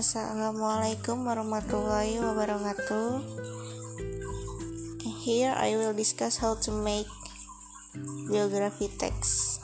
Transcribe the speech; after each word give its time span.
Assalamualaikum 0.00 1.28
warahmatullahi 1.28 2.16
wabarakatuh. 2.24 3.20
Here 5.20 5.52
I 5.52 5.76
will 5.76 5.92
discuss 5.92 6.40
how 6.40 6.56
to 6.64 6.72
make 6.72 7.04
biography 8.32 8.88
text. 8.96 9.60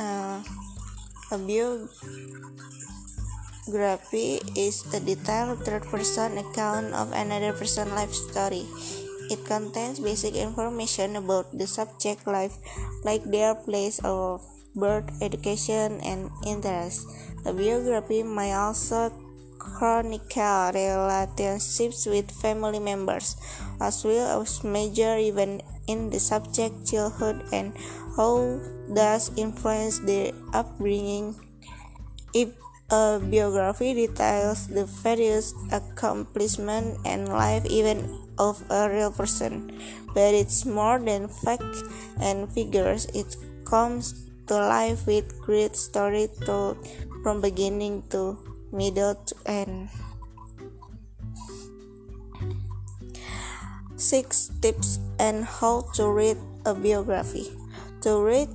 Uh, 0.00 0.40
a 1.28 1.36
biography 3.68 4.40
is 4.56 4.80
a 4.96 5.00
detailed 5.04 5.60
third-person 5.60 6.40
account 6.40 6.96
of 6.96 7.12
another 7.12 7.52
person's 7.52 7.92
life 7.92 8.16
story. 8.16 8.64
It 9.28 9.44
contains 9.44 10.00
basic 10.00 10.34
information 10.34 11.16
about 11.16 11.52
the 11.52 11.66
subject 11.66 12.26
life, 12.26 12.56
like 13.04 13.24
their 13.24 13.54
place 13.54 14.00
of 14.04 14.40
birth, 14.74 15.08
education, 15.20 16.00
and 16.00 16.30
interests. 16.46 17.04
The 17.44 17.52
biography 17.52 18.22
may 18.22 18.52
also 18.54 19.12
chronicle 19.58 20.72
relationships 20.72 22.06
with 22.06 22.30
family 22.30 22.80
members, 22.80 23.36
as 23.80 24.04
well 24.04 24.40
as 24.40 24.64
major 24.64 25.16
events 25.18 25.64
in 25.86 26.10
the 26.10 26.20
subject 26.20 26.86
childhood 26.86 27.44
and 27.52 27.72
how 28.16 28.60
does 28.92 29.30
influence 29.36 29.98
their 30.00 30.32
upbringing. 30.52 31.36
If 32.32 32.52
a 32.90 33.20
biography 33.20 33.92
details 33.92 34.66
the 34.68 34.84
various 35.04 35.52
accomplishments 35.72 36.96
and 37.04 37.28
life 37.28 37.64
events 37.68 38.08
of 38.38 38.62
a 38.70 38.88
real 38.88 39.12
person, 39.12 39.68
but 40.14 40.32
it's 40.32 40.64
more 40.64 40.98
than 40.98 41.28
facts 41.28 41.82
and 42.20 42.48
figures. 42.52 43.04
It 43.12 43.36
comes 43.64 44.28
to 44.46 44.54
life 44.54 45.06
with 45.06 45.28
great 45.40 45.76
story 45.76 46.28
told 46.46 46.80
from 47.22 47.40
beginning 47.40 48.04
to 48.08 48.38
middle 48.72 49.14
to 49.14 49.34
end. 49.44 49.90
Six 53.96 54.50
tips 54.62 54.98
and 55.18 55.44
how 55.44 55.90
to 55.94 56.08
read 56.08 56.38
a 56.64 56.72
biography. 56.72 57.52
To 58.02 58.22
read 58.22 58.48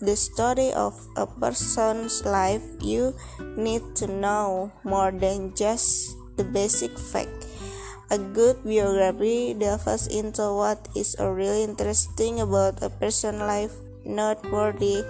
the 0.00 0.16
story 0.16 0.72
of 0.72 0.94
a 1.16 1.26
person's 1.26 2.24
life, 2.24 2.62
you 2.80 3.14
need 3.56 3.82
to 3.96 4.06
know 4.06 4.70
more 4.84 5.10
than 5.10 5.54
just 5.54 6.16
the 6.36 6.44
basic 6.44 6.96
fact. 6.98 7.46
A 8.10 8.18
good 8.18 8.64
biography 8.64 9.52
delves 9.54 10.06
into 10.06 10.54
what 10.54 10.88
is 10.96 11.16
really 11.18 11.64
interesting 11.64 12.40
about 12.40 12.82
a 12.82 12.88
person's 12.88 13.42
life, 13.42 13.74
noteworthy 14.04 15.04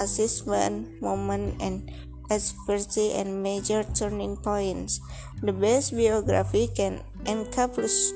achievement, 0.00 1.00
moment, 1.00 1.56
and 1.62 1.90
adversity 2.30 3.12
and 3.12 3.42
major 3.42 3.84
turning 3.94 4.36
points. 4.36 5.00
The 5.40 5.52
best 5.52 5.96
biography 5.96 6.68
can 6.74 7.00
encompass 7.24 8.12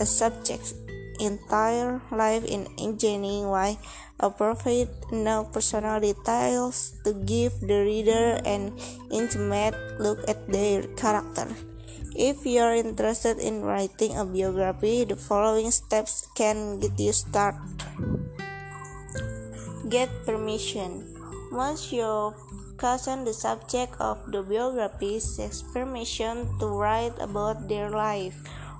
a 0.00 0.06
subject's 0.06 0.74
entire 1.20 2.00
life 2.10 2.44
in 2.48 2.66
engineering 2.80 3.48
why 3.48 3.76
appropriate 4.20 4.92
no 5.12 5.44
personal 5.44 6.00
details 6.00 6.96
to 7.04 7.12
give 7.24 7.52
the 7.60 7.84
reader 7.84 8.40
an 8.44 8.72
intimate 9.12 9.76
look 10.00 10.20
at 10.28 10.40
their 10.48 10.84
character. 10.96 11.48
If 12.16 12.44
you're 12.44 12.74
interested 12.74 13.38
in 13.38 13.62
writing 13.62 14.16
a 14.16 14.24
biography, 14.24 15.04
the 15.04 15.16
following 15.16 15.70
steps 15.70 16.28
can 16.34 16.80
get 16.80 16.98
you 16.98 17.12
started. 17.12 17.60
Get 19.88 20.10
permission. 20.26 21.06
Once 21.50 21.92
you've 21.92 22.36
chosen 22.80 23.24
the 23.24 23.32
subject 23.32 23.94
of 23.98 24.18
the 24.30 24.42
biography, 24.42 25.18
seek 25.18 25.52
permission 25.72 26.46
to 26.58 26.66
write 26.66 27.16
about 27.20 27.68
their 27.68 27.90
life. 27.90 28.36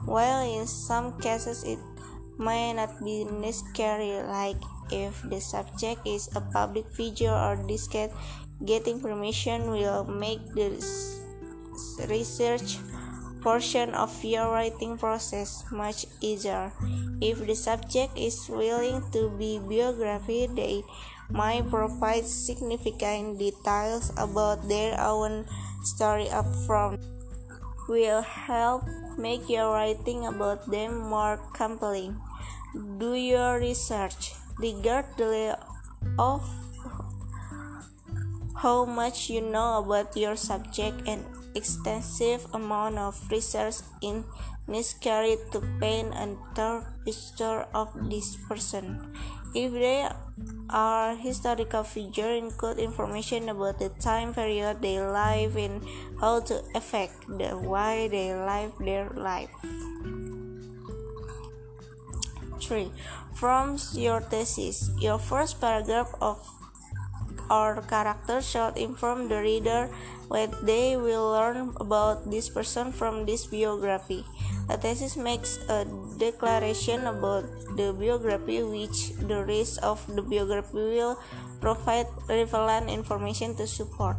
While 0.07 0.45
in 0.45 0.67
some 0.67 1.19
cases 1.21 1.63
it 1.65 1.79
may 2.41 2.73
not 2.73 2.97
be 3.05 3.25
necessary, 3.29 4.17
like 4.25 4.57
if 4.91 5.21
the 5.29 5.39
subject 5.41 6.01
is 6.09 6.33
a 6.35 6.41
public 6.41 6.89
figure 6.97 7.31
or 7.31 7.61
discreet, 7.69 8.11
getting 8.65 8.99
permission 8.99 9.71
will 9.71 10.05
make 10.09 10.41
the 10.57 10.73
research 12.09 12.81
portion 13.41 13.95
of 13.95 14.13
your 14.25 14.53
writing 14.53 14.99
process 14.99 15.65
much 15.71 16.07
easier. 16.21 16.73
If 17.21 17.47
the 17.47 17.55
subject 17.55 18.17
is 18.17 18.49
willing 18.49 19.05
to 19.13 19.31
be 19.37 19.61
biography, 19.61 20.49
they 20.49 20.83
might 21.31 21.69
provide 21.71 22.27
significant 22.27 23.39
details 23.39 24.13
about 24.17 24.69
their 24.69 24.99
own 25.01 25.47
story 25.85 26.29
up 26.29 26.49
front. 26.67 27.01
Will 27.91 28.23
help 28.23 28.87
make 29.19 29.51
your 29.51 29.75
writing 29.75 30.23
about 30.31 30.63
them 30.71 31.11
more 31.11 31.43
compelling. 31.59 32.23
Do 33.03 33.19
your 33.19 33.59
research 33.59 34.31
regardless 34.63 35.59
of 36.15 36.39
how 38.55 38.87
much 38.87 39.27
you 39.27 39.43
know 39.43 39.83
about 39.83 40.15
your 40.15 40.39
subject 40.39 41.03
an 41.11 41.27
extensive 41.59 42.47
amount 42.55 42.95
of 42.95 43.19
research 43.27 43.83
is 43.99 44.23
necessary 44.71 45.35
to 45.51 45.59
paint 45.83 46.15
a 46.15 46.39
thorough 46.55 46.87
picture 47.03 47.67
of 47.75 47.91
this 48.07 48.39
person. 48.47 49.03
If 49.51 49.75
they 49.75 50.07
are 50.71 51.15
historical 51.17 51.83
figures, 51.83 52.43
include 52.43 52.79
information 52.79 53.49
about 53.49 53.79
the 53.79 53.89
time 54.01 54.33
period 54.33 54.81
they 54.81 55.01
live 55.01 55.57
in, 55.57 55.83
how 56.21 56.41
to 56.41 56.63
affect 56.75 57.27
the 57.27 57.51
why 57.59 58.09
they 58.09 58.35
live 58.35 58.73
their 58.79 59.11
life. 59.11 59.51
3. 62.61 62.93
From 63.35 63.79
your 63.95 64.21
thesis, 64.21 64.91
your 65.01 65.19
first 65.19 65.61
paragraph 65.61 66.15
of 66.21 66.39
or 67.51 67.83
character 67.91 68.41
should 68.41 68.79
inform 68.79 69.29
the 69.29 69.43
reader 69.43 69.91
what 70.31 70.55
they 70.65 70.97
will 70.97 71.35
learn 71.35 71.75
about 71.83 72.31
this 72.31 72.49
person 72.49 72.95
from 72.95 73.27
this 73.27 73.47
biography. 73.51 74.25
A 74.71 74.79
thesis 74.79 75.19
makes 75.19 75.59
a 75.69 75.85
declaration 76.17 77.03
about 77.11 77.43
the 77.75 77.91
biography 77.91 78.63
which 78.63 79.11
the 79.27 79.43
rest 79.43 79.83
of 79.83 79.99
the 80.15 80.23
biography 80.23 80.79
will 80.79 81.19
provide 81.61 82.07
relevant 82.31 82.89
information 82.89 83.59
to 83.59 83.67
support. 83.67 84.17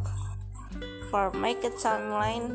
Four 1.10 1.32
make 1.32 1.64
a 1.64 1.72
timeline, 1.72 2.52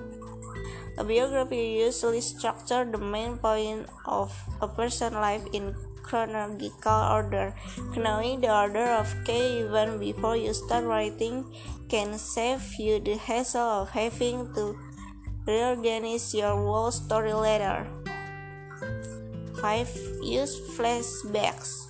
a 0.97 1.03
biography 1.03 1.81
usually 1.81 2.21
structures 2.21 2.89
the 2.93 3.01
main 3.01 3.37
point 3.37 3.89
of 4.05 4.29
a 4.61 4.67
person's 4.67 5.17
life 5.17 5.45
in 5.53 5.73
chronological 6.07 6.99
order. 7.11 7.53
Knowing 7.95 8.39
the 8.39 8.51
order 8.51 8.95
of 8.95 9.13
key 9.25 9.59
events 9.67 9.99
before 9.99 10.37
you 10.37 10.53
start 10.53 10.85
writing 10.85 11.43
can 11.89 12.17
save 12.17 12.63
you 12.79 12.99
the 12.99 13.17
hassle 13.17 13.83
of 13.83 13.89
having 13.91 14.53
to 14.55 14.79
reorganize 15.45 16.33
your 16.33 16.55
whole 16.55 16.91
story 16.91 17.33
later. 17.33 17.87
5. 19.61 19.89
Use 20.23 20.55
flashbacks. 20.77 21.86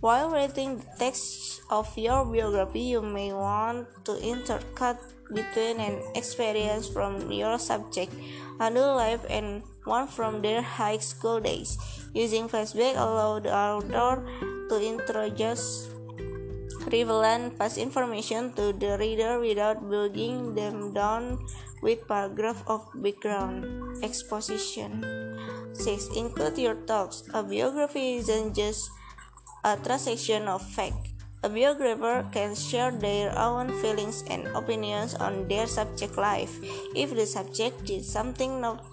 While 0.00 0.32
writing 0.32 0.80
the 0.80 0.88
text 0.96 1.60
of 1.68 1.84
your 1.92 2.24
biography, 2.24 2.96
you 2.96 3.04
may 3.04 3.36
want 3.36 3.84
to 4.08 4.16
intercut 4.24 4.96
between 5.28 5.76
an 5.76 6.00
experience 6.16 6.88
from 6.88 7.28
your 7.28 7.60
subject, 7.60 8.08
adult 8.56 8.96
life, 8.96 9.20
and 9.28 9.60
one 9.84 10.08
from 10.08 10.40
their 10.40 10.64
high 10.64 10.96
school 10.96 11.36
days. 11.36 11.76
Using 12.16 12.48
flashback 12.48 12.96
allows 12.96 13.44
the 13.44 13.52
author 13.52 14.24
to 14.72 14.76
introduce 14.80 15.92
relevant 16.88 17.60
past 17.60 17.76
information 17.76 18.56
to 18.56 18.72
the 18.72 18.96
reader 18.96 19.36
without 19.38 19.84
bogging 19.84 20.54
them 20.56 20.96
down 20.96 21.44
with 21.84 22.08
paragraph 22.08 22.64
of 22.66 22.88
background 23.04 23.68
exposition. 24.02 25.04
6. 25.76 26.16
Include 26.16 26.56
your 26.56 26.74
thoughts. 26.88 27.28
A 27.34 27.42
biography 27.44 28.16
isn't 28.16 28.56
just 28.56 28.90
a 29.64 29.76
transaction 29.76 30.48
of 30.48 30.62
fact. 30.62 31.08
A 31.42 31.48
biographer 31.48 32.28
can 32.32 32.54
share 32.54 32.90
their 32.90 33.32
own 33.38 33.72
feelings 33.80 34.24
and 34.28 34.46
opinions 34.48 35.14
on 35.14 35.48
their 35.48 35.66
subject 35.66 36.16
life. 36.18 36.52
If 36.94 37.14
the 37.14 37.24
subject 37.24 37.84
did 37.86 38.04
something 38.04 38.60
not 38.60 38.84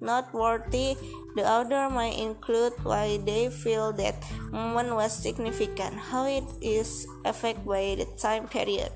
noteworthy, 0.00 0.96
the 1.34 1.42
author 1.42 1.90
might 1.90 2.18
include 2.18 2.72
why 2.82 3.18
they 3.18 3.50
feel 3.50 3.92
that 3.94 4.14
moment 4.52 4.94
was 4.94 5.12
significant, 5.12 5.94
how 5.94 6.26
it 6.26 6.46
is 6.62 7.06
affected 7.24 7.66
by 7.66 7.96
the 7.98 8.06
time 8.16 8.46
period, 8.46 8.92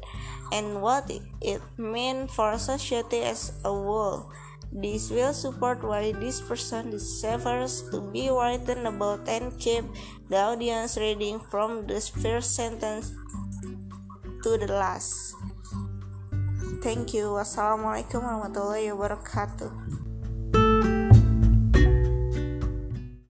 and 0.52 0.80
what 0.80 1.10
it 1.40 1.62
meant 1.76 2.30
for 2.30 2.56
society 2.58 3.22
as 3.22 3.52
a 3.64 3.70
whole. 3.70 4.30
This 4.72 5.12
will 5.12 5.36
support 5.36 5.84
why 5.84 6.16
this 6.16 6.40
person 6.40 6.90
deserves 6.90 7.84
to 7.92 8.00
be 8.00 8.32
written 8.32 8.88
about 8.88 9.28
and 9.28 9.52
keep 9.60 9.84
the 10.32 10.40
audience 10.40 10.96
reading 10.96 11.44
from 11.52 11.84
the 11.84 12.00
first 12.00 12.56
sentence 12.56 13.12
to 14.42 14.56
the 14.56 14.72
last. 14.72 15.36
Thank 16.80 17.12
you. 17.12 17.36
Wassalamualaikum 17.36 18.24
warahmatullahi 18.24 18.90
wabarakatuh. 18.96 20.01